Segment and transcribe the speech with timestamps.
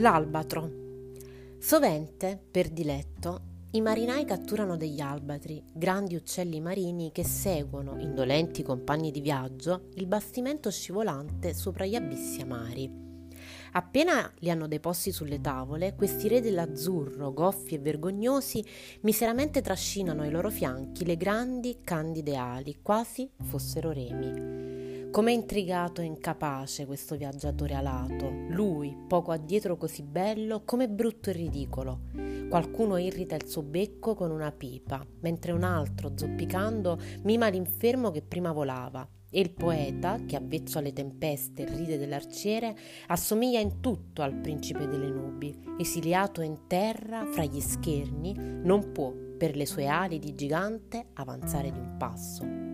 [0.00, 0.70] L'albatro.
[1.58, 3.40] Sovente, per diletto,
[3.72, 10.06] i marinai catturano degli albatri, grandi uccelli marini che seguono, indolenti compagni di viaggio, il
[10.06, 12.88] bastimento scivolante sopra gli abissi amari.
[13.72, 18.64] Appena li hanno deposti sulle tavole, questi re dell'azzurro, goffi e vergognosi,
[19.00, 24.67] miseramente trascinano ai loro fianchi le grandi candide ali, quasi fossero remi.
[25.18, 31.32] Com'è intrigato e incapace questo viaggiatore alato, lui, poco addietro così bello, come brutto e
[31.32, 32.02] ridicolo.
[32.48, 38.22] Qualcuno irrita il suo becco con una pipa, mentre un altro, zoppicando, mima l'infermo che
[38.22, 39.04] prima volava.
[39.28, 42.76] E il poeta, che avvezzo alle tempeste ride dell'arciere,
[43.08, 49.12] assomiglia in tutto al principe delle nubi, esiliato in terra fra gli scherni, non può,
[49.36, 52.67] per le sue ali di gigante, avanzare di un passo.